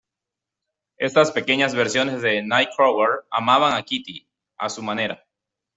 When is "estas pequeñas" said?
0.97-1.75